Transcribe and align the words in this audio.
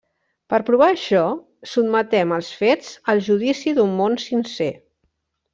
Per 0.53 0.59
provar 0.69 0.87
això, 0.93 1.19
sotmetem 1.73 2.33
els 2.39 2.49
Fets 2.63 2.91
al 3.15 3.23
judici 3.29 3.77
d'un 3.81 3.97
món 4.01 4.21
sincer. 4.29 4.75